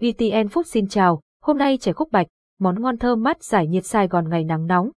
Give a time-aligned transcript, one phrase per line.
[0.00, 2.26] VTN Food xin chào, hôm nay chè khúc bạch,
[2.58, 4.90] món ngon thơm mát giải nhiệt Sài Gòn ngày nắng nóng.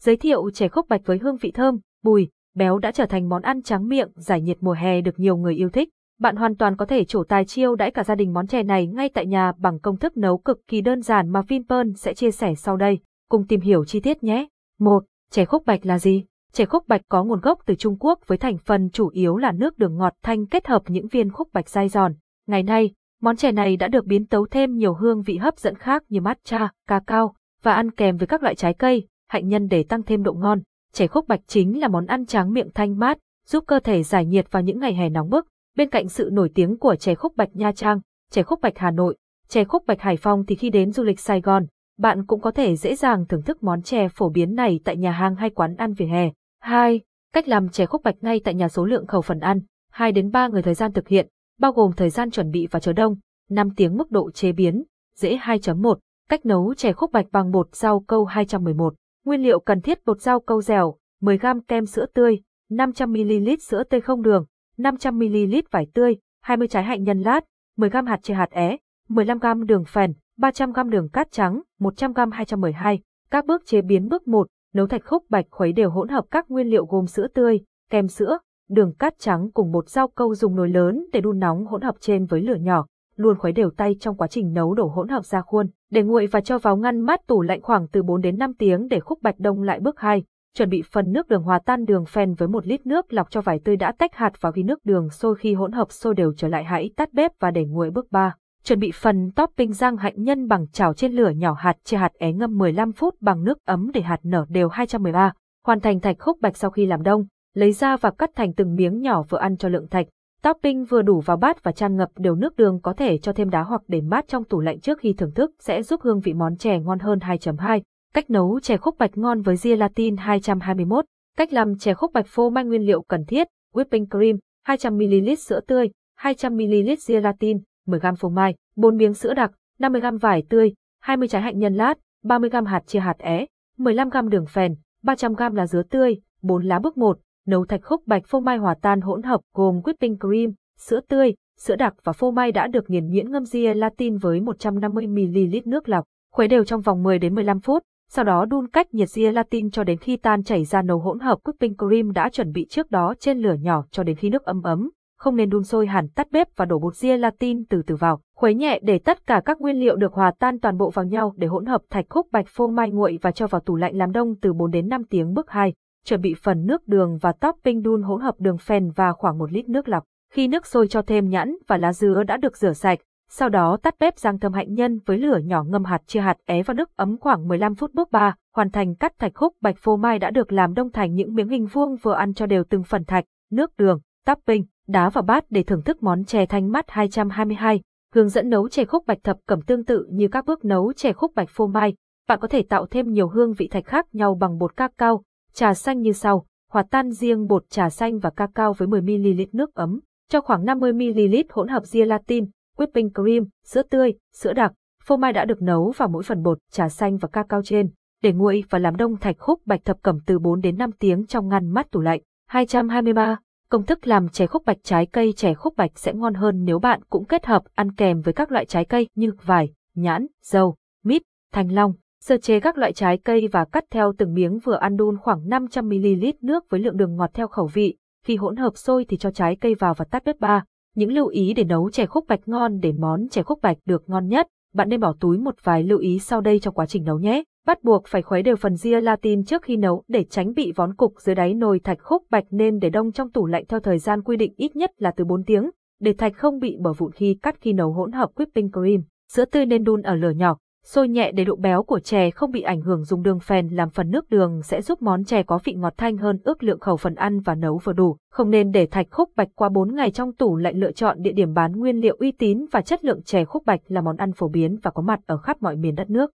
[0.00, 3.42] Giới thiệu chè khúc bạch với hương vị thơm, bùi, béo đã trở thành món
[3.42, 5.88] ăn tráng miệng giải nhiệt mùa hè được nhiều người yêu thích.
[6.18, 8.86] Bạn hoàn toàn có thể trổ tài chiêu đãi cả gia đình món chè này
[8.86, 12.30] ngay tại nhà bằng công thức nấu cực kỳ đơn giản mà Vinpearl sẽ chia
[12.30, 12.98] sẻ sau đây.
[13.28, 14.46] Cùng tìm hiểu chi tiết nhé.
[14.78, 15.04] 1.
[15.30, 16.24] Chè khúc bạch là gì?
[16.52, 19.52] Chè khúc bạch có nguồn gốc từ Trung Quốc với thành phần chủ yếu là
[19.52, 22.14] nước đường ngọt thanh kết hợp những viên khúc bạch dai giòn.
[22.46, 22.90] Ngày nay,
[23.22, 26.20] Món chè này đã được biến tấu thêm nhiều hương vị hấp dẫn khác như
[26.20, 30.22] matcha, cacao và ăn kèm với các loại trái cây, hạnh nhân để tăng thêm
[30.22, 30.60] độ ngon.
[30.92, 34.26] Chè khúc bạch chính là món ăn tráng miệng thanh mát, giúp cơ thể giải
[34.26, 35.46] nhiệt vào những ngày hè nóng bức.
[35.76, 38.90] Bên cạnh sự nổi tiếng của chè khúc bạch Nha Trang, chè khúc bạch Hà
[38.90, 39.16] Nội,
[39.48, 41.66] chè khúc bạch Hải Phòng thì khi đến du lịch Sài Gòn,
[41.98, 45.10] bạn cũng có thể dễ dàng thưởng thức món chè phổ biến này tại nhà
[45.10, 46.30] hàng hay quán ăn vỉa hè.
[46.60, 47.00] 2.
[47.32, 50.30] Cách làm chè khúc bạch ngay tại nhà số lượng khẩu phần ăn, 2 đến
[50.30, 51.28] 3 người thời gian thực hiện,
[51.60, 53.16] bao gồm thời gian chuẩn bị và chờ đông,
[53.50, 54.84] 5 tiếng mức độ chế biến,
[55.16, 55.94] dễ 2.1,
[56.28, 58.94] cách nấu chè khúc bạch bằng bột rau câu 211.
[59.24, 64.00] Nguyên liệu cần thiết bột rau câu dẻo, 10g kem sữa tươi, 500ml sữa tươi
[64.00, 64.46] không đường,
[64.78, 67.40] 500ml vải tươi, 20 trái hạnh nhân lát,
[67.78, 68.76] 10g hạt chia hạt é,
[69.08, 73.00] 15g đường phèn, 300g đường cát trắng, 100g 212.
[73.30, 76.50] Các bước chế biến bước 1, nấu thạch khúc bạch khuấy đều hỗn hợp các
[76.50, 77.60] nguyên liệu gồm sữa tươi,
[77.90, 78.38] kem sữa,
[78.70, 81.94] đường cát trắng cùng một rau câu dùng nồi lớn để đun nóng hỗn hợp
[82.00, 85.24] trên với lửa nhỏ, luôn khuấy đều tay trong quá trình nấu đổ hỗn hợp
[85.24, 88.38] ra khuôn, để nguội và cho vào ngăn mát tủ lạnh khoảng từ 4 đến
[88.38, 90.24] 5 tiếng để khúc bạch đông lại bước hai.
[90.54, 93.40] Chuẩn bị phần nước đường hòa tan đường phèn với một lít nước lọc cho
[93.40, 96.32] vải tươi đã tách hạt vào khi nước đường sôi khi hỗn hợp sôi đều
[96.36, 98.34] trở lại hãy tắt bếp và để nguội bước 3.
[98.64, 102.12] Chuẩn bị phần topping rang hạnh nhân bằng chảo trên lửa nhỏ hạt chia hạt
[102.18, 105.32] é ngâm 15 phút bằng nước ấm để hạt nở đều 213.
[105.66, 108.74] Hoàn thành thạch khúc bạch sau khi làm đông, lấy ra và cắt thành từng
[108.74, 110.06] miếng nhỏ vừa ăn cho lượng thạch.
[110.42, 113.50] Topping vừa đủ vào bát và chan ngập đều nước đường có thể cho thêm
[113.50, 116.34] đá hoặc để mát trong tủ lạnh trước khi thưởng thức sẽ giúp hương vị
[116.34, 117.80] món chè ngon hơn 2.2.
[118.14, 121.04] Cách nấu chè khúc bạch ngon với gelatin 221.
[121.36, 124.36] Cách làm chè khúc bạch phô mai nguyên liệu cần thiết: whipping cream,
[124.66, 130.74] 200ml sữa tươi, 200ml gelatin, 10g phô mai, 4 miếng sữa đặc, 50g vải tươi,
[131.00, 133.46] 20 trái hạnh nhân lát, 30g hạt chia hạt é,
[133.78, 137.18] 15g đường phèn, 300g lá dứa tươi, 4 lá bước 1,
[137.50, 141.34] nấu thạch khúc bạch phô mai hòa tan hỗn hợp gồm whipping cream, sữa tươi,
[141.58, 146.04] sữa đặc và phô mai đã được nghiền nhuyễn ngâm gelatin với 150ml nước lọc,
[146.32, 149.84] khuấy đều trong vòng 10 đến 15 phút, sau đó đun cách nhiệt gelatin cho
[149.84, 153.14] đến khi tan chảy ra nấu hỗn hợp whipping cream đã chuẩn bị trước đó
[153.20, 156.26] trên lửa nhỏ cho đến khi nước ấm ấm, không nên đun sôi hẳn tắt
[156.30, 159.80] bếp và đổ bột gelatin từ từ vào, khuấy nhẹ để tất cả các nguyên
[159.80, 162.66] liệu được hòa tan toàn bộ vào nhau để hỗn hợp thạch khúc bạch phô
[162.66, 165.50] mai nguội và cho vào tủ lạnh làm đông từ 4 đến 5 tiếng bước
[165.50, 165.74] 2
[166.04, 169.52] chuẩn bị phần nước đường và topping đun hỗn hợp đường phèn và khoảng 1
[169.52, 170.04] lít nước lọc.
[170.32, 172.98] Khi nước sôi cho thêm nhãn và lá dứa đã được rửa sạch,
[173.30, 176.36] sau đó tắt bếp rang thơm hạnh nhân với lửa nhỏ ngâm hạt chia hạt
[176.46, 179.76] é vào nước ấm khoảng 15 phút bước 3, hoàn thành cắt thạch khúc bạch
[179.78, 182.64] phô mai đã được làm đông thành những miếng hình vuông vừa ăn cho đều
[182.64, 186.72] từng phần thạch, nước đường, topping, đá vào bát để thưởng thức món chè thanh
[186.72, 187.80] mát 222.
[188.14, 191.12] Hướng dẫn nấu chè khúc bạch thập cẩm tương tự như các bước nấu chè
[191.12, 191.94] khúc bạch phô mai,
[192.28, 195.22] bạn có thể tạo thêm nhiều hương vị thạch khác nhau bằng bột ca cao.
[195.54, 199.74] Trà xanh như sau, hòa tan riêng bột trà xanh và cacao với 10ml nước
[199.74, 202.44] ấm, cho khoảng 50ml hỗn hợp gelatin,
[202.76, 204.72] whipping cream, sữa tươi, sữa đặc,
[205.02, 207.90] phô mai đã được nấu vào mỗi phần bột, trà xanh và cacao trên,
[208.22, 211.26] để nguội và làm đông thạch khúc bạch thập cẩm từ 4 đến 5 tiếng
[211.26, 212.20] trong ngăn mát tủ lạnh.
[212.46, 213.38] 223.
[213.68, 216.78] Công thức làm chè khúc bạch trái cây chè khúc bạch sẽ ngon hơn nếu
[216.78, 220.76] bạn cũng kết hợp ăn kèm với các loại trái cây như vải, nhãn, dâu,
[221.04, 221.22] mít,
[221.52, 221.92] thanh long,
[222.24, 225.46] Sơ chế các loại trái cây và cắt theo từng miếng vừa ăn đun khoảng
[225.48, 227.96] 500ml nước với lượng đường ngọt theo khẩu vị.
[228.24, 230.64] Khi hỗn hợp sôi thì cho trái cây vào và tắt bếp ba.
[230.96, 234.02] Những lưu ý để nấu chè khúc bạch ngon để món chè khúc bạch được
[234.06, 237.04] ngon nhất, bạn nên bỏ túi một vài lưu ý sau đây trong quá trình
[237.04, 237.42] nấu nhé.
[237.66, 241.14] Bắt buộc phải khuấy đều phần gelatin trước khi nấu để tránh bị vón cục
[241.20, 244.22] dưới đáy nồi thạch khúc bạch nên để đông trong tủ lạnh theo thời gian
[244.22, 245.70] quy định ít nhất là từ 4 tiếng,
[246.00, 249.02] để thạch không bị bở vụn khi cắt khi nấu hỗn hợp whipping cream.
[249.32, 252.50] Sữa tươi nên đun ở lửa nhỏ, Sôi nhẹ để độ béo của chè không
[252.50, 255.58] bị ảnh hưởng dùng đường phèn làm phần nước đường sẽ giúp món chè có
[255.64, 258.16] vị ngọt thanh hơn ước lượng khẩu phần ăn và nấu vừa đủ.
[258.30, 261.32] Không nên để thạch khúc bạch qua 4 ngày trong tủ lạnh lựa chọn địa
[261.32, 264.32] điểm bán nguyên liệu uy tín và chất lượng chè khúc bạch là món ăn
[264.32, 266.30] phổ biến và có mặt ở khắp mọi miền đất nước.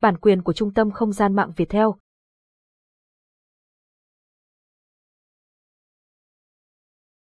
[0.00, 1.96] Bản quyền của Trung tâm Không gian mạng Việt Theo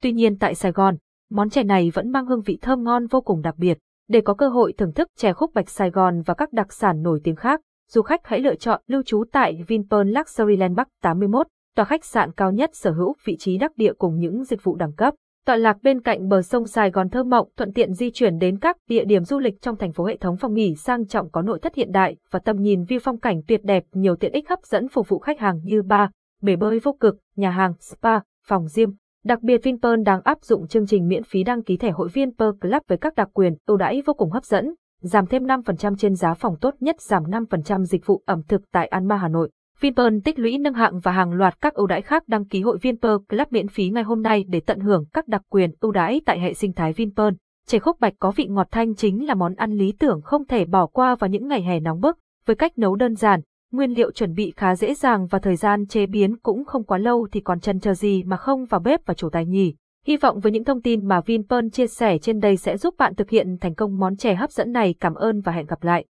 [0.01, 0.97] Tuy nhiên tại Sài Gòn,
[1.29, 3.77] món chè này vẫn mang hương vị thơm ngon vô cùng đặc biệt.
[4.07, 7.01] Để có cơ hội thưởng thức chè khúc bạch Sài Gòn và các đặc sản
[7.01, 10.87] nổi tiếng khác, du khách hãy lựa chọn lưu trú tại Vinpearl Luxury Land Bắc
[11.01, 14.63] 81, tòa khách sạn cao nhất sở hữu vị trí đắc địa cùng những dịch
[14.63, 15.13] vụ đẳng cấp.
[15.45, 18.59] Tọa lạc bên cạnh bờ sông Sài Gòn thơ mộng, thuận tiện di chuyển đến
[18.59, 21.41] các địa điểm du lịch trong thành phố hệ thống phòng nghỉ sang trọng có
[21.41, 24.49] nội thất hiện đại và tầm nhìn view phong cảnh tuyệt đẹp, nhiều tiện ích
[24.49, 26.09] hấp dẫn phục vụ khách hàng như bar,
[26.41, 28.95] bể bơi vô cực, nhà hàng, spa, phòng gym.
[29.25, 32.31] Đặc biệt Vinpearl đang áp dụng chương trình miễn phí đăng ký thẻ hội viên
[32.31, 35.95] Per Club với các đặc quyền, ưu đãi vô cùng hấp dẫn, giảm thêm 5%
[35.95, 39.49] trên giá phòng tốt nhất, giảm 5% dịch vụ ẩm thực tại Anma Hà Nội.
[39.79, 42.77] Vinpearl tích lũy nâng hạng và hàng loạt các ưu đãi khác đăng ký hội
[42.77, 45.91] viên Pearl Club miễn phí ngay hôm nay để tận hưởng các đặc quyền ưu
[45.91, 47.35] đãi tại hệ sinh thái Vinpearl.
[47.67, 50.65] Chè khúc bạch có vị ngọt thanh chính là món ăn lý tưởng không thể
[50.65, 54.11] bỏ qua vào những ngày hè nóng bức, với cách nấu đơn giản, nguyên liệu
[54.11, 57.39] chuẩn bị khá dễ dàng và thời gian chế biến cũng không quá lâu thì
[57.39, 59.75] còn chân chờ gì mà không vào bếp và chủ tài nhỉ.
[60.05, 63.15] Hy vọng với những thông tin mà Vinpearl chia sẻ trên đây sẽ giúp bạn
[63.15, 64.95] thực hiện thành công món chè hấp dẫn này.
[64.99, 66.05] Cảm ơn và hẹn gặp lại.